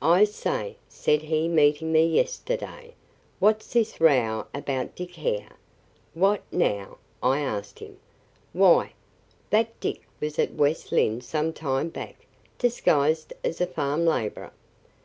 'I 0.00 0.22
say,' 0.26 0.76
said 0.88 1.22
he 1.22 1.48
meeting 1.48 1.90
me 1.90 2.06
yesterday, 2.06 2.94
'what's 3.40 3.72
this 3.72 4.00
row 4.00 4.46
about 4.54 4.94
Dick 4.94 5.16
Hare?' 5.16 5.56
'What 6.14 6.42
now?' 6.52 6.98
I 7.20 7.40
asked 7.40 7.80
him. 7.80 7.96
'Why, 8.52 8.92
that 9.50 9.80
Dick 9.80 10.02
was 10.20 10.38
at 10.38 10.54
West 10.54 10.92
Lynne 10.92 11.20
some 11.20 11.52
time 11.52 11.88
back, 11.88 12.26
disguised 12.58 13.32
as 13.42 13.60
a 13.60 13.66
farm 13.66 14.06
laborer. 14.06 14.52